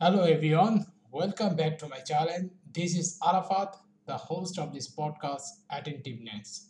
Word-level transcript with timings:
Hello 0.00 0.22
everyone, 0.24 0.84
welcome 1.10 1.56
back 1.56 1.78
to 1.78 1.88
my 1.88 2.00
channel. 2.00 2.50
This 2.72 2.94
is 2.96 3.18
Arafat, 3.26 3.76
the 4.06 4.16
host 4.16 4.58
of 4.58 4.74
this 4.74 4.94
podcast, 4.94 5.44
Attentiveness. 5.70 6.68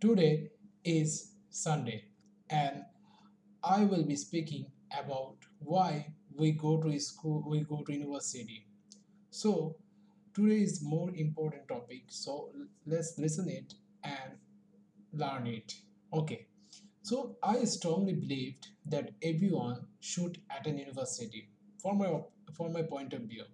Today 0.00 0.50
is 0.84 1.32
Sunday, 1.50 2.04
and 2.50 2.82
I 3.64 3.84
will 3.84 4.04
be 4.04 4.16
speaking 4.16 4.66
about 4.92 5.36
why 5.58 6.12
we 6.36 6.52
go 6.52 6.82
to 6.82 6.98
school, 7.00 7.42
we 7.48 7.60
go 7.60 7.82
to 7.82 7.92
university. 7.94 8.66
So 9.30 9.76
today 10.34 10.62
is 10.62 10.82
more 10.82 11.10
important 11.14 11.68
topic. 11.68 12.04
So 12.08 12.50
let's 12.86 13.18
listen 13.18 13.48
it 13.48 13.74
and 14.04 14.38
learn 15.12 15.46
it. 15.46 15.74
Okay. 16.12 16.46
So 17.02 17.36
I 17.42 17.64
strongly 17.64 18.14
believed 18.14 18.68
that 18.86 19.10
everyone 19.22 19.86
should 20.00 20.38
attend 20.56 20.78
university. 20.78 21.48
For 21.82 21.94
my 21.94 22.20
for 22.56 22.68
my 22.68 22.82
point 22.82 23.12
of 23.12 23.22
view, 23.22 23.44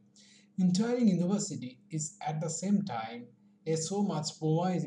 entering 0.61 1.09
university 1.09 1.79
is 1.91 2.17
at 2.27 2.41
the 2.41 2.51
same 2.51 2.83
time 2.83 3.27
a 3.67 3.77
so 3.77 4.03
much 4.03 4.29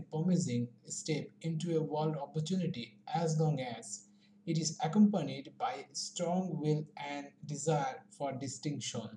promising 0.09 0.67
step 0.85 1.27
into 1.41 1.77
a 1.77 1.81
world 1.81 2.15
opportunity 2.15 2.97
as 3.13 3.37
long 3.39 3.59
as 3.59 4.05
it 4.45 4.57
is 4.57 4.77
accompanied 4.83 5.51
by 5.57 5.85
strong 5.93 6.57
will 6.59 6.85
and 6.97 7.27
desire 7.45 8.03
for 8.17 8.31
distinction. 8.31 9.09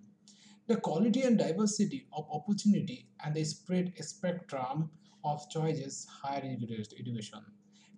The 0.67 0.77
quality 0.77 1.23
and 1.23 1.39
diversity 1.39 2.07
of 2.13 2.27
opportunity 2.31 3.09
and 3.25 3.35
the 3.35 3.45
spread 3.45 3.93
spectrum 4.01 4.91
of 5.25 5.49
choices 5.49 6.07
higher 6.23 6.43
education 6.45 7.45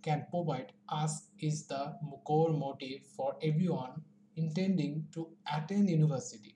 can 0.03 0.27
provide 0.31 0.73
us 0.89 1.29
is 1.41 1.67
the 1.67 1.97
core 2.27 2.53
motive 2.53 3.07
for 3.17 3.37
everyone 3.43 4.03
intending 4.37 5.07
to 5.13 5.29
attend 5.57 5.89
university. 5.89 6.54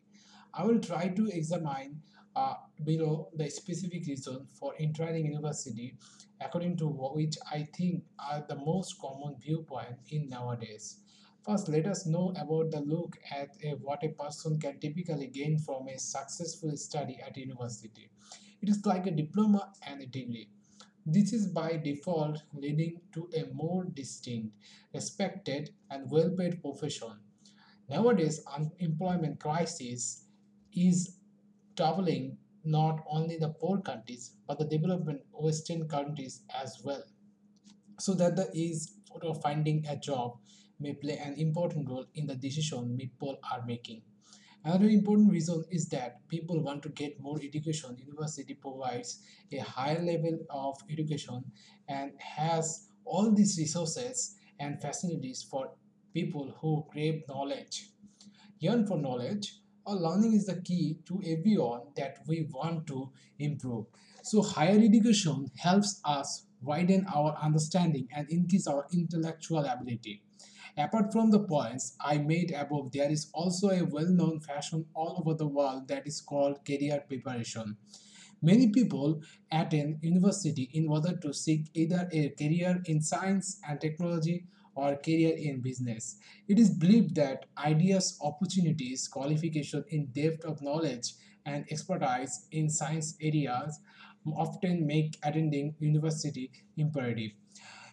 I 0.54 0.64
will 0.64 0.80
try 0.80 1.08
to 1.08 1.28
examine 1.28 2.02
uh, 2.36 2.54
below 2.84 3.30
the 3.34 3.48
specific 3.50 4.06
reason 4.06 4.46
for 4.58 4.74
entering 4.78 5.26
university 5.26 5.96
according 6.40 6.76
to 6.76 6.86
which 6.86 7.36
I 7.50 7.66
think 7.76 8.04
are 8.18 8.44
the 8.48 8.56
most 8.56 8.98
common 9.00 9.36
viewpoint 9.40 9.96
in 10.10 10.28
nowadays. 10.28 10.98
First, 11.44 11.68
let 11.68 11.86
us 11.86 12.06
know 12.06 12.32
about 12.38 12.70
the 12.70 12.80
look 12.80 13.16
at 13.30 13.48
a, 13.64 13.70
what 13.70 14.04
a 14.04 14.08
person 14.08 14.58
can 14.60 14.78
typically 14.78 15.28
gain 15.28 15.58
from 15.58 15.88
a 15.88 15.98
successful 15.98 16.76
study 16.76 17.18
at 17.26 17.36
university. 17.36 18.10
It 18.60 18.68
is 18.68 18.84
like 18.84 19.06
a 19.06 19.10
diploma 19.10 19.72
and 19.86 20.02
a 20.02 20.06
degree. 20.06 20.50
This 21.06 21.32
is 21.32 21.46
by 21.46 21.76
default 21.78 22.42
leading 22.52 23.00
to 23.14 23.28
a 23.34 23.52
more 23.52 23.84
distinct, 23.84 24.54
respected, 24.92 25.70
and 25.90 26.10
well-paid 26.10 26.60
profession. 26.60 27.18
Nowadays, 27.88 28.42
unemployment 28.46 29.40
crisis 29.40 30.24
is 30.74 31.16
troubling 31.76 32.36
not 32.64 33.00
only 33.08 33.38
the 33.38 33.48
poor 33.48 33.80
countries 33.80 34.32
but 34.46 34.58
the 34.58 34.64
developing 34.64 35.20
Western 35.32 35.88
countries 35.88 36.42
as 36.62 36.80
well. 36.84 37.02
So 37.98 38.14
that 38.14 38.36
the 38.36 38.50
ease 38.54 38.94
of 39.22 39.42
finding 39.42 39.84
a 39.88 39.96
job 39.96 40.38
may 40.80 40.92
play 40.94 41.18
an 41.18 41.34
important 41.34 41.88
role 41.88 42.06
in 42.14 42.26
the 42.26 42.36
decision 42.36 42.96
people 42.96 43.38
are 43.50 43.64
making. 43.66 44.02
Another 44.64 44.88
important 44.88 45.30
reason 45.30 45.64
is 45.70 45.88
that 45.88 46.28
people 46.28 46.62
want 46.62 46.82
to 46.82 46.88
get 46.90 47.20
more 47.20 47.38
education. 47.42 47.96
University 47.98 48.54
provides 48.54 49.22
a 49.52 49.58
higher 49.58 50.02
level 50.02 50.38
of 50.50 50.76
education 50.90 51.44
and 51.88 52.12
has 52.18 52.88
all 53.04 53.32
these 53.32 53.56
resources 53.58 54.36
and 54.58 54.80
facilities 54.80 55.42
for 55.42 55.70
people 56.12 56.54
who 56.60 56.84
crave 56.90 57.22
knowledge. 57.28 57.90
Yearn 58.58 58.86
for 58.86 58.98
knowledge 58.98 59.54
or 59.88 59.96
learning 59.96 60.34
is 60.34 60.44
the 60.44 60.60
key 60.60 60.98
to 61.06 61.18
everyone 61.26 61.80
that 61.96 62.18
we 62.28 62.46
want 62.52 62.86
to 62.86 63.10
improve. 63.38 63.86
So, 64.22 64.42
higher 64.42 64.78
education 64.78 65.46
helps 65.56 66.00
us 66.04 66.44
widen 66.60 67.06
our 67.14 67.34
understanding 67.42 68.06
and 68.14 68.28
increase 68.28 68.66
our 68.66 68.86
intellectual 68.92 69.64
ability. 69.64 70.22
Apart 70.76 71.10
from 71.10 71.30
the 71.30 71.40
points 71.40 71.96
I 72.04 72.18
made 72.18 72.52
above, 72.52 72.92
there 72.92 73.10
is 73.10 73.30
also 73.32 73.70
a 73.70 73.84
well 73.84 74.08
known 74.08 74.40
fashion 74.40 74.84
all 74.94 75.22
over 75.24 75.34
the 75.34 75.46
world 75.46 75.88
that 75.88 76.06
is 76.06 76.20
called 76.20 76.66
career 76.66 77.02
preparation. 77.08 77.78
Many 78.42 78.68
people 78.68 79.22
attend 79.50 80.00
university 80.02 80.68
in 80.74 80.86
order 80.88 81.16
to 81.16 81.32
seek 81.32 81.70
either 81.74 82.08
a 82.12 82.28
career 82.30 82.82
in 82.84 83.00
science 83.00 83.58
and 83.66 83.80
technology 83.80 84.44
or 84.78 84.96
career 84.96 85.34
in 85.36 85.60
business. 85.60 86.16
It 86.46 86.58
is 86.58 86.70
believed 86.70 87.16
that 87.16 87.46
ideas, 87.58 88.16
opportunities, 88.22 89.08
qualification 89.08 89.84
in 89.88 90.06
depth 90.12 90.44
of 90.44 90.62
knowledge 90.62 91.14
and 91.46 91.64
expertise 91.70 92.46
in 92.52 92.70
science 92.70 93.16
areas 93.20 93.80
often 94.36 94.86
make 94.86 95.18
attending 95.24 95.74
university 95.80 96.50
imperative. 96.76 97.32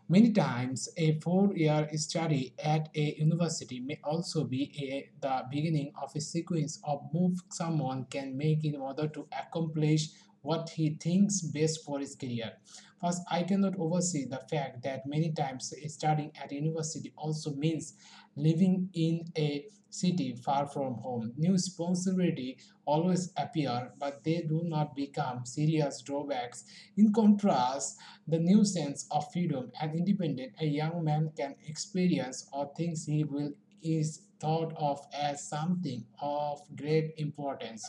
Many 0.07 0.33
times, 0.33 0.87
a 0.97 1.19
four-year 1.19 1.89
study 1.95 2.53
at 2.63 2.89
a 2.95 3.15
university 3.17 3.79
may 3.79 3.99
also 4.03 4.43
be 4.43 4.61
a, 4.77 5.09
the 5.25 5.45
beginning 5.49 5.91
of 5.99 6.11
a 6.15 6.21
sequence 6.21 6.79
of 6.83 7.09
moves 7.11 7.41
someone 7.49 8.05
can 8.11 8.37
make 8.37 8.63
in 8.63 8.75
order 8.75 9.07
to 9.07 9.27
accomplish 9.41 10.09
what 10.45 10.69
he 10.69 10.91
thinks 10.95 11.41
best 11.41 11.83
for 11.83 11.99
his 11.99 12.15
career. 12.15 12.53
First, 13.01 13.21
I 13.29 13.43
cannot 13.43 13.77
oversee 13.77 14.25
the 14.25 14.41
fact 14.49 14.83
that 14.83 15.05
many 15.05 15.31
times 15.31 15.73
studying 15.87 16.31
at 16.41 16.51
university 16.51 17.13
also 17.17 17.53
means 17.55 17.93
living 18.35 18.89
in 18.93 19.25
a 19.37 19.65
city 19.89 20.33
far 20.35 20.67
from 20.67 20.95
home. 20.95 21.33
New 21.37 21.53
responsibility 21.53 22.57
always 22.85 23.31
appear, 23.37 23.91
but 23.97 24.23
they 24.23 24.41
do 24.41 24.61
not 24.65 24.95
become 24.95 25.45
serious 25.45 26.01
drawbacks. 26.01 26.65
In 26.97 27.13
contrast, 27.13 27.97
the 28.27 28.39
new 28.39 28.65
sense 28.65 29.07
of 29.11 29.31
freedom 29.31 29.71
and 29.81 29.95
independence 29.95 30.53
a 30.59 30.65
young 30.65 31.03
man 31.03 31.31
can 31.37 31.55
experience 31.67 32.47
or 32.51 32.71
thinks 32.75 33.05
he 33.05 33.23
will 33.23 33.53
is 33.81 34.21
thought 34.39 34.73
of 34.77 34.99
as 35.13 35.47
something 35.47 36.05
of 36.19 36.59
great 36.75 37.13
importance. 37.17 37.87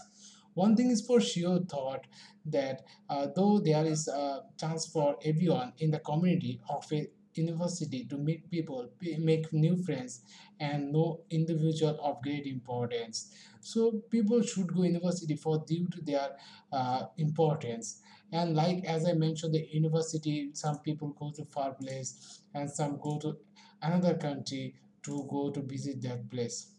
One 0.57 0.75
thing 0.75 0.91
is 0.91 1.03
for 1.07 1.21
sure 1.21 1.61
thought 1.61 2.07
that 2.47 2.83
uh, 3.11 3.29
though 3.37 3.59
there 3.61 3.85
is 3.85 4.09
a 4.09 4.43
chance 4.59 4.87
for 4.87 5.17
everyone 5.25 5.73
in 5.79 5.91
the 5.91 5.99
community 6.01 6.61
of 6.69 6.91
a 6.93 7.09
university 7.35 8.05
to 8.07 8.17
meet 8.17 8.51
people, 8.51 8.91
make 9.19 9.53
new 9.53 9.77
friends, 9.77 10.23
and 10.59 10.93
know 10.93 11.21
individual 11.31 11.99
of 12.03 12.23
great 12.23 12.47
importance. 12.47 13.35
So 13.61 14.03
people 14.11 14.41
should 14.43 14.73
go 14.75 14.85
university 14.85 15.37
for 15.37 15.63
due 15.67 15.87
to 15.89 16.01
their 16.01 16.31
uh, 16.73 17.07
importance. 17.19 18.01
And 18.33 18.55
like 18.57 18.85
as 18.87 19.07
I 19.07 19.13
mentioned, 19.13 19.55
the 19.55 19.69
university, 19.71 20.51
some 20.55 20.79
people 20.79 21.11
go 21.21 21.31
to 21.37 21.45
far 21.45 21.75
place 21.75 22.41
and 22.55 22.71
some 22.71 22.99
go 23.01 23.19
to 23.19 23.37
another 23.83 24.15
country 24.15 24.75
to 25.03 25.27
go 25.31 25.51
to 25.51 25.61
visit 25.61 26.01
that 26.03 26.31
place. 26.31 26.73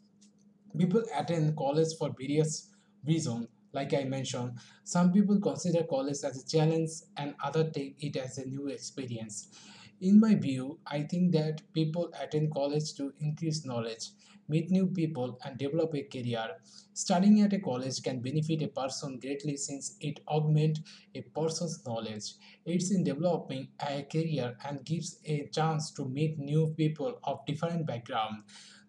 People 0.77 1.03
attend 1.16 1.55
college 1.57 1.89
for 1.99 2.13
various 2.19 2.69
reasons. 3.05 3.47
Like 3.77 3.93
I 3.93 4.03
mentioned, 4.03 4.53
some 4.83 5.11
people 5.13 5.39
consider 5.39 5.83
college 5.83 6.21
as 6.29 6.43
a 6.43 6.47
challenge 6.55 6.91
and 7.15 7.35
others 7.43 7.71
take 7.73 7.95
it 7.99 8.15
as 8.17 8.38
a 8.39 8.45
new 8.45 8.67
experience. 8.67 9.47
In 10.01 10.19
my 10.19 10.35
view, 10.35 10.79
I 10.88 11.03
think 11.03 11.31
that 11.33 11.61
people 11.73 12.11
attend 12.19 12.53
college 12.53 12.93
to 12.95 13.13
increase 13.19 13.66
knowledge, 13.66 14.09
meet 14.47 14.69
new 14.71 14.87
people, 14.87 15.37
and 15.43 15.57
develop 15.57 15.93
a 15.95 16.03
career. 16.03 16.47
Studying 16.93 17.41
at 17.41 17.53
a 17.53 17.59
college 17.59 18.01
can 18.01 18.19
benefit 18.21 18.61
a 18.63 18.67
person 18.67 19.19
greatly 19.19 19.57
since 19.57 19.95
it 20.01 20.19
augments 20.27 20.81
a 21.16 21.21
person's 21.21 21.85
knowledge. 21.85 22.33
It's 22.66 22.91
in 22.91 23.03
developing 23.03 23.69
a 23.79 24.03
career 24.03 24.55
and 24.66 24.83
gives 24.85 25.19
a 25.25 25.47
chance 25.47 25.91
to 25.91 26.05
meet 26.05 26.39
new 26.39 26.73
people 26.77 27.19
of 27.23 27.45
different 27.45 27.85
backgrounds. 27.85 28.43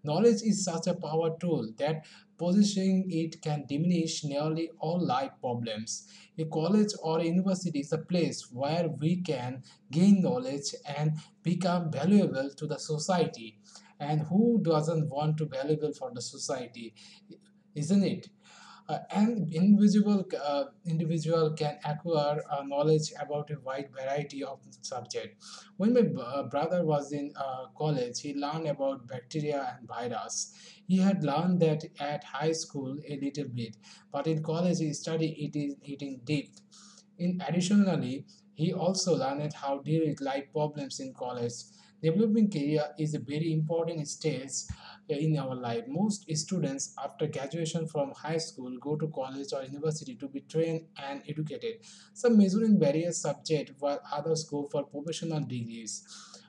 Knowledge 0.04 0.42
is 0.42 0.64
such 0.64 0.86
a 0.86 0.94
power 0.94 1.36
tool 1.40 1.72
that 1.78 2.06
possessing 2.38 3.06
it 3.10 3.40
can 3.42 3.64
diminish 3.68 4.24
nearly 4.24 4.70
all 4.78 5.00
life 5.04 5.32
problems. 5.40 6.06
A 6.38 6.44
college 6.44 6.92
or 7.02 7.20
a 7.20 7.24
university 7.24 7.80
is 7.80 7.92
a 7.92 7.98
place 7.98 8.50
where 8.52 8.88
we 8.88 9.16
can 9.22 9.62
gain 9.90 10.22
knowledge 10.22 10.74
and 10.96 11.12
become 11.42 11.90
valuable 11.90 12.50
to 12.56 12.66
the 12.66 12.78
society. 12.78 13.58
And 14.00 14.20
who 14.22 14.60
doesn't 14.62 15.08
want 15.08 15.38
to 15.38 15.46
valuable 15.46 15.92
for 15.92 16.12
the 16.14 16.22
society, 16.22 16.94
isn't 17.74 18.04
it? 18.04 18.28
Uh, 18.88 19.00
and 19.10 19.52
individual 19.52 20.24
uh, 20.42 20.64
individual 20.86 21.52
can 21.52 21.78
acquire 21.84 22.42
uh, 22.50 22.62
knowledge 22.62 23.12
about 23.20 23.50
a 23.50 23.60
wide 23.60 23.90
variety 23.92 24.42
of 24.42 24.60
subject. 24.80 25.44
When 25.76 25.92
my 25.92 26.04
uh, 26.22 26.44
brother 26.44 26.86
was 26.86 27.12
in 27.12 27.34
uh, 27.36 27.66
college, 27.76 28.20
he 28.22 28.34
learned 28.34 28.66
about 28.66 29.06
bacteria 29.06 29.76
and 29.76 29.86
virus. 29.86 30.54
He 30.86 30.96
had 30.96 31.22
learned 31.22 31.60
that 31.60 31.84
at 32.00 32.24
high 32.24 32.52
school 32.52 32.96
a 33.06 33.16
little 33.20 33.48
bit, 33.48 33.76
but 34.10 34.26
in 34.26 34.42
college 34.42 34.78
he 34.78 34.94
studied 34.94 35.36
it 35.36 35.54
in, 35.54 35.76
it 35.82 36.00
in. 36.00 36.20
In 37.18 37.42
additionally, 37.46 38.24
he 38.54 38.72
also 38.72 39.16
learned 39.16 39.52
how 39.52 39.78
deal 39.80 40.06
with 40.06 40.20
life 40.22 40.46
problems 40.52 40.98
in 41.00 41.12
college. 41.12 41.52
Developing 42.00 42.48
career 42.48 42.84
is 42.96 43.14
a 43.14 43.18
very 43.18 43.52
important 43.52 44.06
stage 44.06 44.52
in 45.08 45.36
our 45.36 45.54
life. 45.54 45.82
Most 45.88 46.30
students, 46.36 46.94
after 47.02 47.26
graduation 47.26 47.88
from 47.88 48.12
high 48.12 48.38
school, 48.38 48.76
go 48.80 48.94
to 48.94 49.08
college 49.08 49.52
or 49.52 49.64
university 49.64 50.14
to 50.14 50.28
be 50.28 50.40
trained 50.42 50.86
and 51.08 51.22
educated. 51.28 51.80
Some 52.14 52.38
major 52.38 52.62
in 52.62 52.78
various 52.78 53.20
subjects, 53.20 53.72
while 53.80 54.00
others 54.12 54.44
go 54.44 54.68
for 54.70 54.84
professional 54.84 55.40
degrees. 55.40 56.04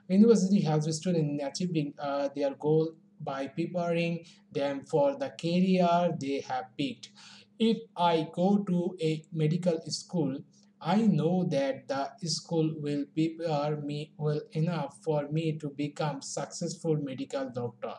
University 0.08 0.60
helps 0.60 0.94
students 0.96 1.28
in 1.28 1.40
achieving 1.44 1.94
uh, 1.98 2.28
their 2.36 2.54
goal 2.54 2.94
by 3.20 3.48
preparing 3.48 4.24
them 4.52 4.84
for 4.84 5.16
the 5.16 5.30
career 5.30 6.16
they 6.20 6.44
have 6.48 6.66
picked. 6.78 7.10
If 7.58 7.78
I 7.96 8.28
go 8.32 8.58
to 8.58 8.96
a 9.00 9.24
medical 9.32 9.80
school, 9.88 10.38
I 10.80 11.02
know 11.06 11.44
that 11.44 11.86
the 11.88 12.28
school 12.28 12.74
will 12.80 13.04
prepare 13.06 13.80
me 13.80 14.14
well 14.16 14.40
enough 14.52 14.98
for 15.04 15.28
me 15.28 15.58
to 15.58 15.70
become 15.70 16.22
successful 16.22 16.96
medical 16.96 17.50
doctor. 17.50 17.94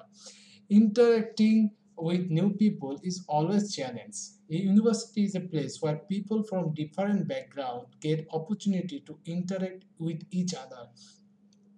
Interacting 0.69 1.75
with 1.97 2.29
new 2.31 2.55
people 2.55 2.99
is 3.03 3.23
always 3.27 3.75
challenge. 3.75 4.15
A 4.49 4.55
university 4.55 5.23
is 5.25 5.35
a 5.35 5.41
place 5.41 5.81
where 5.81 5.97
people 5.97 6.43
from 6.43 6.73
different 6.73 7.27
backgrounds 7.27 7.95
get 7.99 8.27
opportunity 8.31 9.01
to 9.01 9.19
interact 9.25 9.85
with 9.99 10.21
each 10.31 10.53
other 10.55 10.89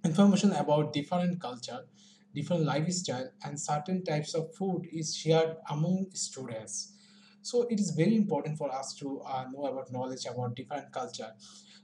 Information 0.05 0.51
about 0.53 0.93
different 0.93 1.41
culture, 1.41 1.87
different 2.33 2.63
lifestyle, 2.63 3.31
and 3.43 3.59
certain 3.59 4.03
types 4.03 4.33
of 4.35 4.53
food 4.55 4.87
is 4.91 5.15
shared 5.15 5.57
among 5.69 6.11
students. 6.13 6.93
So 7.43 7.63
it 7.69 7.79
is 7.79 7.91
very 7.91 8.15
important 8.15 8.57
for 8.57 8.73
us 8.73 8.95
to 8.95 9.21
uh, 9.21 9.45
know 9.51 9.65
about 9.65 9.91
knowledge 9.91 10.25
about 10.25 10.55
different 10.55 10.91
culture. 10.91 11.31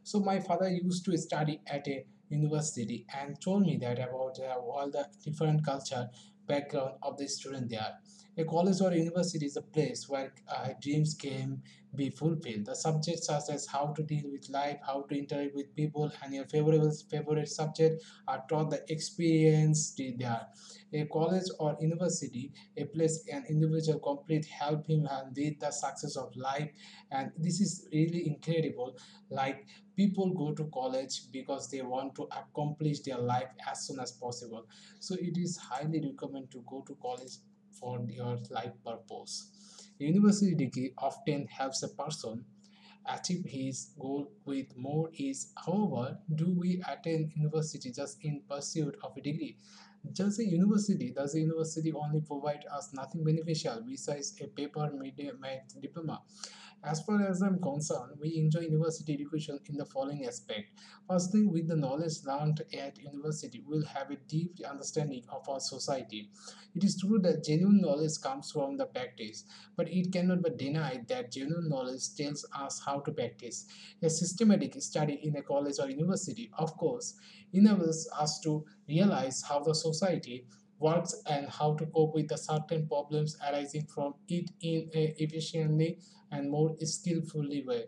So 0.04 0.20
my 0.20 0.40
father 0.40 0.70
used 0.70 1.06
to 1.06 1.18
study 1.18 1.62
at 1.68 1.88
a 1.88 2.06
university 2.30 3.06
and 3.14 3.40
told 3.42 3.64
me 3.64 3.78
that 3.78 4.00
about 4.00 4.40
uh, 4.40 4.58
all 4.58 4.90
the 4.90 5.06
different 5.24 5.66
culture 5.66 6.10
background 6.48 6.94
of 7.04 7.18
the 7.18 7.28
student 7.28 7.70
there. 7.70 7.98
A 8.38 8.46
college 8.46 8.80
or 8.82 8.94
university 8.94 9.46
is 9.46 9.58
a 9.58 9.62
place 9.62 10.08
where 10.08 10.34
uh, 10.48 10.70
dreams 10.82 11.14
can 11.14 11.62
be 11.94 12.10
fulfilled. 12.10 12.66
The 12.66 12.76
subjects 12.76 13.28
such 13.28 13.50
as 13.52 13.68
how 13.68 13.88
to 13.88 14.04
deal 14.04 14.32
with 14.32 14.50
life, 14.50 14.78
how 14.86 15.02
to 15.10 15.18
interact 15.18 15.54
with 15.56 15.76
people, 15.76 16.12
and 16.24 16.34
your 16.34 16.46
favorite 16.46 16.94
favorite 17.10 17.50
subject 17.50 18.02
are 18.28 18.44
taught 18.50 18.70
the 18.70 18.82
experience 18.90 19.94
there. 20.18 20.48
A 20.94 21.06
college 21.06 21.50
or 21.60 21.76
university, 21.82 22.54
a 22.78 22.86
place 22.86 23.26
an 23.32 23.44
individual 23.50 24.00
complete 24.00 24.46
help 24.46 24.88
him 24.88 25.06
and 25.12 25.36
lead 25.36 25.60
the 25.60 25.72
success 25.72 26.16
of 26.16 26.36
life, 26.36 26.70
and 27.12 27.32
this 27.38 27.60
is 27.60 27.88
really 27.92 28.26
incredible. 28.28 28.98
Like 29.30 29.68
people 29.96 30.34
go 30.34 30.54
to 30.54 30.66
college 30.74 31.24
because 31.32 31.70
they 31.70 31.82
want 31.82 32.16
to 32.16 32.24
accomplish 32.42 33.02
their 33.02 33.18
life 33.18 33.50
as 33.70 33.86
soon 33.86 34.00
as 34.00 34.12
possible. 34.14 34.66
So 35.00 35.16
it 35.16 35.38
is 35.38 35.58
highly 35.58 36.00
recommended 36.00 36.52
to 36.52 36.64
go 36.68 36.82
to 36.88 36.96
college 37.02 37.34
for 37.80 38.00
your 38.08 38.38
life 38.50 38.74
purpose. 38.86 39.52
University 40.00 40.56
degree 40.56 40.94
often 40.98 41.48
helps 41.48 41.84
a 41.84 41.90
person 41.90 42.46
achieve 43.08 43.44
his 43.46 43.92
goal 44.00 44.32
with 44.46 44.76
more 44.78 45.10
ease. 45.14 45.52
However, 45.66 46.20
do 46.36 46.54
we 46.58 46.82
attend 46.88 47.34
university 47.36 47.92
just 47.92 48.18
in 48.24 48.42
pursuit 48.50 48.96
of 49.04 49.18
a 49.18 49.22
degree? 49.22 49.58
Just 50.14 50.40
a 50.40 50.46
university, 50.46 51.12
does 51.12 51.36
a 51.36 51.40
university 51.40 51.92
only 51.92 52.22
provide 52.22 52.64
us 52.72 52.94
nothing 52.94 53.24
beneficial 53.24 53.82
besides 53.86 54.36
a 54.42 54.48
paper 54.48 54.90
media 54.98 55.34
diploma? 55.82 56.22
As 56.82 57.02
far 57.02 57.22
as 57.28 57.42
I'm 57.42 57.60
concerned, 57.60 58.14
we 58.22 58.38
enjoy 58.38 58.62
university 58.62 59.14
education 59.14 59.60
in 59.66 59.76
the 59.76 59.86
following 59.86 60.26
aspect. 60.26 60.72
Firstly, 61.10 61.46
with 61.46 61.68
the 61.68 61.76
knowledge 61.76 62.24
learned 62.26 62.62
at 62.74 62.98
university, 62.98 63.62
we'll 63.68 63.86
have 63.86 64.12
a 64.12 64.16
deep 64.16 64.56
understanding 64.68 65.24
of 65.30 65.48
our 65.50 65.60
society. 65.60 66.30
It 66.74 66.86
is 66.86 66.98
true 66.98 67.20
that 67.20 67.44
genuine 67.44 67.82
knowledge 67.82 68.22
comes 68.24 68.52
from 68.52 68.78
the 68.78 68.86
practice, 68.86 69.44
but 69.76 69.90
it 69.90 70.14
cannot 70.14 70.42
be 70.42 70.52
denied 70.52 71.08
that 71.10 71.32
genuine 71.34 71.68
knowledge 71.68 72.16
tells 72.16 72.46
us 72.56 72.82
how 72.86 73.02
to 73.02 73.12
practice. 73.12 73.66
A 74.02 74.10
systematic 74.10 74.82
study 74.82 75.20
in 75.22 75.36
a 75.36 75.42
college 75.42 75.80
or 75.80 75.90
university, 75.90 76.50
of 76.58 76.78
course, 76.78 77.16
enables 77.52 78.08
us 78.18 78.40
to 78.42 78.64
realize 78.88 79.42
how 79.42 79.60
the 79.60 79.76
society 79.76 80.46
works 80.80 81.16
and 81.28 81.48
how 81.50 81.76
to 81.76 81.86
cope 81.88 82.14
with 82.14 82.28
the 82.30 82.38
certain 82.38 82.88
problems 82.88 83.38
arising 83.48 83.86
from 83.94 84.14
it 84.28 84.50
in 84.62 84.90
a 84.94 85.14
efficiently 85.18 85.98
and 86.32 86.50
more 86.50 86.76
skillfully 86.82 87.64
way. 87.66 87.86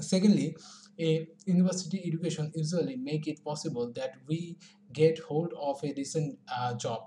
Secondly, 0.00 0.56
a 1.00 1.26
university 1.46 2.02
education 2.06 2.52
usually 2.54 2.96
make 2.96 3.26
it 3.28 3.42
possible 3.44 3.92
that 3.94 4.14
we 4.26 4.56
get 4.92 5.18
hold 5.18 5.52
of 5.60 5.78
a 5.84 5.92
decent 5.92 6.38
uh, 6.52 6.74
job. 6.74 7.00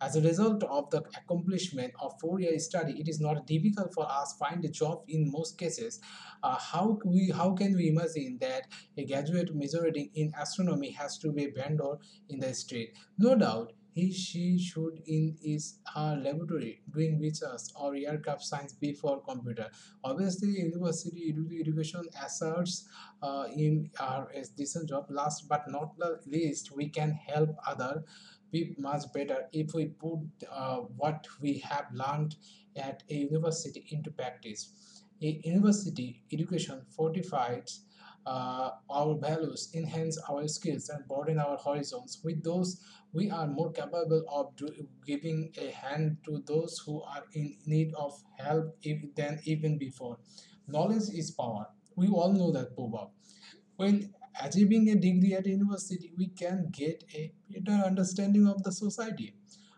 As 0.00 0.16
a 0.16 0.20
result 0.20 0.62
of 0.64 0.90
the 0.90 1.02
accomplishment 1.16 1.92
of 2.00 2.12
four-year 2.20 2.58
study, 2.58 3.00
it 3.00 3.08
is 3.08 3.20
not 3.20 3.46
difficult 3.46 3.92
for 3.94 4.10
us 4.10 4.34
find 4.38 4.64
a 4.64 4.68
job 4.68 5.02
in 5.08 5.30
most 5.30 5.58
cases. 5.58 6.00
Uh, 6.42 6.56
how 6.56 6.98
we 7.04 7.32
how 7.34 7.52
can 7.54 7.74
we 7.74 7.88
imagine 7.88 8.38
that 8.40 8.62
a 8.96 9.04
graduate 9.04 9.54
majoring 9.54 10.10
in 10.14 10.32
astronomy 10.40 10.90
has 10.92 11.18
to 11.18 11.32
be 11.32 11.46
a 11.46 11.50
vendor 11.50 11.98
in 12.28 12.38
the 12.38 12.54
street? 12.54 12.92
No 13.18 13.34
doubt, 13.34 13.72
he 13.98 14.12
she 14.12 14.58
should 14.58 15.00
in 15.06 15.36
is 15.42 15.64
her 15.94 16.10
laboratory 16.24 16.80
doing 16.94 17.18
research 17.20 17.62
or 17.74 17.94
aircraft 17.96 18.42
science 18.42 18.72
before 18.72 19.20
computer. 19.28 19.66
Obviously 20.04 20.50
university 20.50 21.34
education 21.60 22.04
asserts 22.24 22.86
uh, 23.22 23.44
in 23.56 23.90
our 23.98 24.30
decent 24.56 24.88
job. 24.88 25.06
Last 25.10 25.48
but 25.48 25.68
not 25.68 25.94
least 26.26 26.70
we 26.76 26.88
can 26.88 27.10
help 27.12 27.56
other 27.66 28.04
be 28.52 28.74
much 28.78 29.12
better 29.12 29.38
if 29.52 29.74
we 29.74 29.86
put 29.86 30.20
uh, 30.50 30.76
what 31.02 31.26
we 31.40 31.58
have 31.58 31.86
learned 31.92 32.36
at 32.76 33.02
a 33.10 33.14
university 33.14 33.84
into 33.90 34.10
practice. 34.10 35.02
A 35.20 35.40
university 35.44 36.22
education 36.32 36.82
fortifies 36.96 37.80
uh, 38.28 38.70
our 38.90 39.16
values, 39.18 39.70
enhance 39.74 40.18
our 40.28 40.46
skills, 40.48 40.88
and 40.90 41.06
broaden 41.08 41.38
our 41.38 41.56
horizons. 41.58 42.20
With 42.24 42.42
those, 42.44 42.80
we 43.12 43.30
are 43.30 43.46
more 43.46 43.72
capable 43.72 44.24
of 44.30 44.54
giving 45.06 45.52
a 45.60 45.70
hand 45.70 46.18
to 46.26 46.42
those 46.46 46.78
who 46.84 47.02
are 47.02 47.24
in 47.32 47.56
need 47.66 47.94
of 47.94 48.12
help 48.38 48.76
ev- 48.84 49.14
than 49.16 49.40
even 49.44 49.78
before. 49.78 50.18
Knowledge 50.66 51.08
is 51.14 51.30
power. 51.30 51.66
We 51.96 52.08
all 52.08 52.32
know 52.32 52.52
that 52.52 52.74
proverb. 52.76 53.08
When 53.76 54.14
achieving 54.42 54.88
a 54.90 54.94
degree 54.96 55.34
at 55.34 55.46
university, 55.46 56.12
we 56.16 56.28
can 56.28 56.68
get 56.72 57.04
a 57.14 57.32
better 57.50 57.82
understanding 57.84 58.46
of 58.46 58.62
the 58.62 58.72
society, 58.72 59.34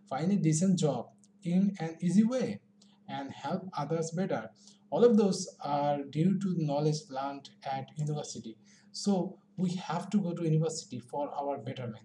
find 0.08 0.32
a 0.32 0.36
decent 0.36 0.78
job 0.78 1.10
in 1.42 1.76
an 1.80 1.96
easy 2.00 2.24
way, 2.24 2.60
and 3.08 3.30
help 3.32 3.68
others 3.76 4.10
better. 4.12 4.50
All 4.90 5.04
of 5.04 5.16
those 5.16 5.48
are 5.60 6.02
due 6.02 6.38
to 6.40 6.54
knowledge 6.58 7.02
learned 7.08 7.50
at 7.64 7.88
university. 7.96 8.56
So 8.92 9.38
we 9.56 9.70
have 9.74 10.10
to 10.10 10.18
go 10.18 10.34
to 10.34 10.44
university 10.44 10.98
for 10.98 11.30
our 11.34 11.58
betterment 11.58 12.04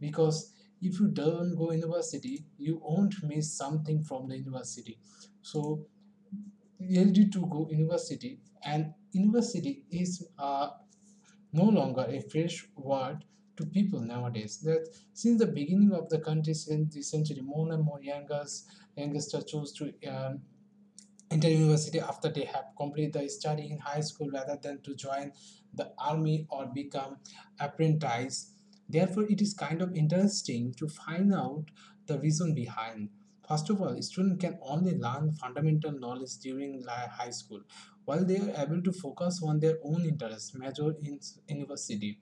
because 0.00 0.52
if 0.82 1.00
you 1.00 1.08
don't 1.08 1.56
go 1.56 1.72
university, 1.72 2.44
you 2.58 2.80
won't 2.82 3.14
miss 3.22 3.56
something 3.56 4.02
from 4.02 4.28
the 4.28 4.36
university. 4.36 4.98
So 5.42 5.86
you 6.78 7.04
need 7.04 7.32
to 7.32 7.46
go 7.46 7.68
university 7.70 8.40
and 8.64 8.92
university 9.12 9.84
is 9.90 10.26
uh, 10.38 10.68
no 11.52 11.64
longer 11.64 12.06
a 12.08 12.20
fresh 12.20 12.66
word 12.76 13.24
to 13.56 13.64
people 13.66 14.00
nowadays. 14.00 14.58
That 14.58 14.88
since 15.14 15.38
the 15.38 15.46
beginning 15.46 15.92
of 15.92 16.08
the 16.08 16.18
country, 16.18 16.54
since 16.54 16.94
the 16.94 17.02
century, 17.02 17.40
more 17.40 17.72
and 17.72 17.82
more 17.82 18.00
youngers, 18.02 18.66
youngsters 18.96 19.44
chose 19.44 19.72
to 19.74 19.92
um, 20.06 20.40
enter 21.30 21.48
university 21.48 22.00
after 22.00 22.28
they 22.28 22.44
have 22.44 22.66
completed 22.76 23.14
the 23.14 23.28
study 23.28 23.70
in 23.70 23.78
high 23.78 24.00
school 24.00 24.28
rather 24.32 24.58
than 24.62 24.80
to 24.82 24.94
join 24.94 25.32
the 25.74 25.92
army 25.98 26.46
or 26.50 26.66
become 26.66 27.16
apprentice. 27.60 28.52
Therefore, 28.88 29.24
it 29.28 29.40
is 29.40 29.54
kind 29.54 29.82
of 29.82 29.94
interesting 29.94 30.74
to 30.78 30.88
find 30.88 31.34
out 31.34 31.64
the 32.06 32.18
reason 32.20 32.54
behind. 32.54 33.10
First 33.48 33.70
of 33.70 33.80
all, 33.80 33.88
a 33.88 34.02
student 34.02 34.40
can 34.40 34.58
only 34.62 34.96
learn 34.96 35.34
fundamental 35.34 35.92
knowledge 35.92 36.38
during 36.38 36.84
high 36.84 37.30
school, 37.30 37.60
while 38.04 38.24
they 38.24 38.38
are 38.38 38.62
able 38.62 38.82
to 38.82 38.92
focus 38.92 39.40
on 39.42 39.60
their 39.60 39.78
own 39.84 40.04
interests, 40.04 40.54
major 40.54 40.94
in 41.02 41.20
university. 41.48 42.18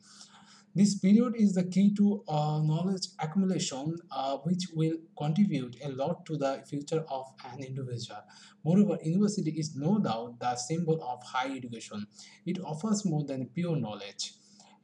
This 0.76 0.98
period 0.98 1.34
is 1.36 1.54
the 1.54 1.62
key 1.64 1.94
to 1.94 2.24
uh, 2.26 2.60
knowledge 2.60 3.06
accumulation, 3.20 3.96
uh, 4.10 4.38
which 4.38 4.64
will 4.74 4.96
contribute 5.16 5.76
a 5.84 5.90
lot 5.90 6.26
to 6.26 6.36
the 6.36 6.64
future 6.68 7.04
of 7.08 7.32
an 7.52 7.62
individual. 7.62 8.20
Moreover, 8.64 8.98
university 9.04 9.52
is 9.52 9.76
no 9.76 9.98
doubt 10.00 10.40
the 10.40 10.56
symbol 10.56 11.00
of 11.02 11.22
high 11.22 11.54
education. 11.54 12.06
It 12.44 12.58
offers 12.64 13.04
more 13.04 13.24
than 13.24 13.46
pure 13.54 13.76
knowledge. 13.76 14.34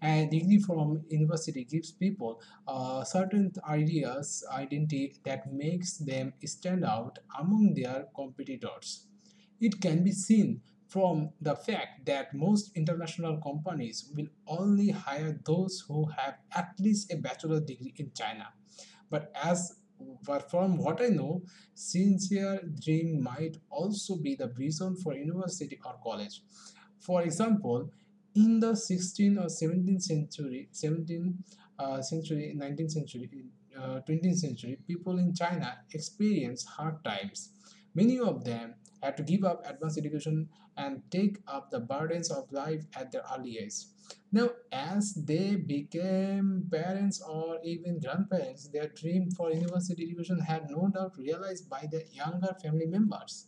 A 0.03 0.27
degree 0.31 0.61
from 0.61 1.03
university 1.09 1.65
gives 1.65 1.91
people 1.91 2.41
uh, 2.69 3.03
certain 3.03 3.53
ideas, 3.69 4.45
identity 4.53 5.17
that 5.25 5.53
makes 5.53 5.99
them 5.99 6.33
stand 6.45 6.85
out 6.85 7.19
among 7.39 7.75
their 7.75 8.07
competitors. 8.15 9.07
It 9.61 9.81
can 9.81 10.05
be 10.05 10.13
seen 10.13 10.63
from 10.91 11.31
the 11.41 11.55
fact 11.55 12.05
that 12.05 12.35
most 12.35 12.73
international 12.75 13.37
companies 13.39 14.11
will 14.17 14.27
only 14.49 14.91
hire 14.91 15.41
those 15.47 15.85
who 15.87 16.07
have 16.17 16.35
at 16.55 16.73
least 16.81 17.13
a 17.13 17.17
bachelor 17.17 17.61
degree 17.61 17.95
in 17.97 18.11
China. 18.13 18.49
But 19.09 19.31
as 19.41 19.77
but 20.25 20.51
from 20.51 20.79
what 20.79 21.01
I 21.03 21.09
know, 21.09 21.43
sincere 21.75 22.61
dream 22.83 23.23
might 23.23 23.59
also 23.69 24.17
be 24.17 24.35
the 24.35 24.49
reason 24.57 24.97
for 24.97 25.15
university 25.15 25.79
or 25.85 25.97
college. 26.03 26.43
For 26.99 27.23
example, 27.23 27.91
in 28.35 28.61
the 28.61 28.73
16th 28.73 29.39
or 29.39 29.49
17th 29.49 30.03
century, 30.03 30.69
17th 30.73 31.35
uh, 31.79 32.03
century, 32.03 32.55
19th 32.57 32.91
century, 32.91 33.29
uh, 33.79 34.01
20th 34.09 34.37
century, 34.37 34.79
people 34.87 35.19
in 35.19 35.35
China 35.35 35.79
experienced 35.93 36.67
hard 36.69 37.05
times. 37.05 37.51
Many 37.95 38.19
of 38.21 38.45
them 38.45 38.75
had 39.03 39.17
to 39.17 39.23
give 39.23 39.45
up 39.45 39.63
advanced 39.67 39.99
education 39.99 40.49
and 40.77 41.03
take 41.11 41.39
up 41.47 41.71
the 41.71 41.81
burdens 41.81 42.31
of 42.31 42.53
life 42.53 42.85
at 42.95 43.11
their 43.13 43.23
early 43.37 43.59
age. 43.59 43.87
Now, 44.33 44.51
as 44.73 45.15
they 45.15 45.57
became 45.57 46.69
parents 46.71 47.21
or 47.21 47.59
even 47.65 47.99
grandparents, 48.01 48.69
their 48.69 48.89
dream 48.89 49.31
for 49.31 49.53
university 49.53 50.05
education 50.05 50.39
had 50.39 50.71
no 50.71 50.89
doubt 50.95 51.17
realized 51.19 51.69
by 51.69 51.87
their 51.91 52.05
younger 52.13 52.55
family 52.63 52.87
members. 52.87 53.47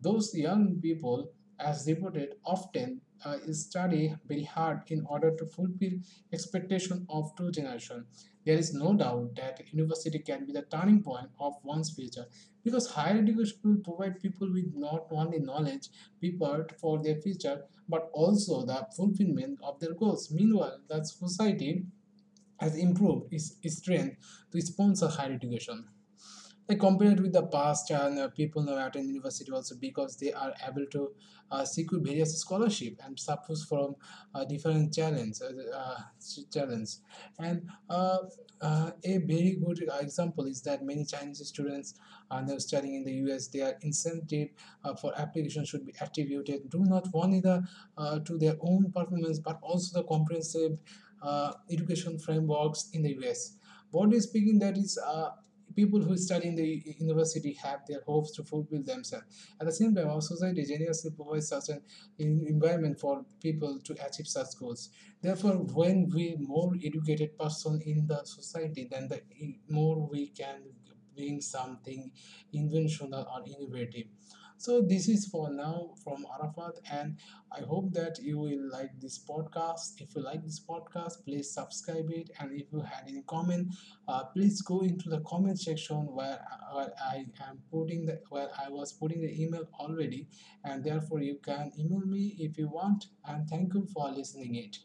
Those 0.00 0.34
young 0.34 0.80
people, 0.80 1.32
as 1.58 1.86
reported, 1.86 2.34
often 2.44 3.00
uh, 3.24 3.38
study 3.52 4.14
very 4.26 4.44
hard 4.44 4.82
in 4.88 5.04
order 5.06 5.30
to 5.36 5.46
fulfill 5.46 5.92
expectation 6.32 7.06
of 7.08 7.34
two 7.36 7.50
generation. 7.50 8.04
There 8.44 8.58
is 8.58 8.74
no 8.74 8.94
doubt 8.94 9.36
that 9.36 9.62
university 9.72 10.18
can 10.18 10.44
be 10.44 10.52
the 10.52 10.62
turning 10.62 11.02
point 11.02 11.28
of 11.40 11.54
one's 11.62 11.90
future 11.90 12.26
because 12.62 12.90
higher 12.90 13.18
education 13.18 13.58
will 13.64 13.78
provide 13.84 14.20
people 14.20 14.52
with 14.52 14.72
not 14.74 15.06
only 15.10 15.38
knowledge 15.38 15.88
prepared 16.20 16.74
for 16.80 17.02
their 17.02 17.16
future 17.16 17.62
but 17.88 18.10
also 18.12 18.64
the 18.64 18.86
fulfillment 18.96 19.58
of 19.62 19.78
their 19.80 19.94
goals. 19.94 20.30
Meanwhile, 20.30 20.80
the 20.88 21.04
society 21.04 21.84
has 22.58 22.76
improved 22.76 23.32
its, 23.32 23.56
its 23.62 23.78
strength 23.78 24.16
to 24.52 24.60
sponsor 24.60 25.08
higher 25.08 25.32
education. 25.32 25.84
Like 26.68 26.80
compared 26.80 27.20
with 27.20 27.34
the 27.34 27.42
past, 27.42 27.90
and 27.90 28.18
uh, 28.18 28.28
people 28.28 28.62
now 28.62 28.86
attend 28.86 29.06
university 29.06 29.52
also 29.52 29.74
because 29.74 30.16
they 30.16 30.32
are 30.32 30.54
able 30.66 30.86
to 30.92 31.10
uh, 31.50 31.64
secure 31.64 32.00
various 32.00 32.38
scholarship 32.38 32.98
and 33.04 33.18
support 33.18 33.58
from 33.68 33.96
uh, 34.34 34.44
different 34.44 34.94
challenge, 34.94 35.36
uh, 35.42 35.76
uh, 35.76 36.00
challenge. 36.50 36.96
And 37.38 37.68
uh, 37.90 38.18
a 38.60 39.18
very 39.18 39.58
good 39.64 39.84
example 40.00 40.46
is 40.46 40.62
that 40.62 40.82
many 40.82 41.04
Chinese 41.04 41.46
students 41.46 41.94
are 42.30 42.42
now 42.42 42.56
studying 42.58 42.94
in 42.94 43.04
the 43.04 43.12
US. 43.24 43.48
Their 43.48 43.76
incentive 43.82 44.48
for 45.00 45.12
application 45.18 45.66
should 45.66 45.84
be 45.84 45.94
attributed 46.00 46.70
do 46.70 46.84
not 46.84 47.08
only 47.12 47.40
the 47.40 47.62
to 48.24 48.38
their 48.38 48.56
own 48.60 48.90
performance 48.90 49.38
but 49.38 49.58
also 49.62 50.00
the 50.00 50.06
comprehensive 50.06 50.78
education 51.70 52.18
frameworks 52.18 52.88
in 52.94 53.02
the 53.02 53.14
US. 53.20 53.58
Broadly 53.92 54.20
speaking, 54.20 54.58
that 54.60 54.78
is 54.78 54.98
people 55.74 56.00
who 56.00 56.16
study 56.16 56.48
in 56.48 56.54
the 56.54 56.82
university 56.98 57.52
have 57.62 57.80
their 57.88 58.02
hopes 58.06 58.32
to 58.32 58.44
fulfill 58.44 58.82
themselves. 58.82 59.26
At 59.60 59.66
the 59.66 59.72
same 59.72 59.94
time, 59.94 60.08
our 60.08 60.20
society 60.20 60.64
generously 60.64 61.10
provides 61.10 61.48
such 61.48 61.68
an 61.70 61.82
environment 62.18 63.00
for 63.00 63.24
people 63.42 63.80
to 63.84 63.92
achieve 64.06 64.26
such 64.26 64.48
goals. 64.58 64.90
Therefore, 65.22 65.54
when 65.54 66.10
we 66.14 66.36
more 66.38 66.72
educated 66.84 67.38
person 67.38 67.80
in 67.84 68.06
the 68.06 68.24
society, 68.24 68.88
then 68.90 69.08
the 69.08 69.22
more 69.68 70.08
we 70.08 70.28
can 70.28 70.62
bring 71.16 71.40
something 71.40 72.10
inventional 72.52 73.26
or 73.32 73.44
innovative. 73.46 74.06
So 74.56 74.80
this 74.80 75.08
is 75.08 75.26
for 75.26 75.50
now 75.50 75.90
from 76.02 76.24
Arafat, 76.32 76.78
and 76.90 77.18
I 77.52 77.62
hope 77.62 77.92
that 77.92 78.18
you 78.22 78.38
will 78.38 78.70
like 78.70 78.98
this 79.00 79.18
podcast. 79.18 80.00
If 80.00 80.14
you 80.14 80.22
like 80.22 80.44
this 80.44 80.60
podcast, 80.60 81.24
please 81.24 81.52
subscribe 81.52 82.08
it, 82.10 82.30
and 82.38 82.52
if 82.52 82.72
you 82.72 82.80
had 82.80 83.04
any 83.08 83.22
comment, 83.26 83.74
uh, 84.08 84.24
please 84.32 84.62
go 84.62 84.80
into 84.80 85.10
the 85.10 85.20
comment 85.20 85.60
section 85.60 86.06
where, 86.14 86.40
where 86.72 86.92
I 87.04 87.26
am 87.48 87.58
putting 87.70 88.06
the 88.06 88.20
where 88.30 88.48
I 88.56 88.70
was 88.70 88.92
putting 88.92 89.20
the 89.20 89.42
email 89.42 89.68
already, 89.78 90.28
and 90.64 90.84
therefore 90.84 91.20
you 91.20 91.38
can 91.44 91.72
email 91.78 92.06
me 92.06 92.36
if 92.38 92.56
you 92.56 92.68
want. 92.68 93.06
And 93.26 93.48
thank 93.48 93.74
you 93.74 93.86
for 93.92 94.08
listening 94.10 94.54
it. 94.54 94.78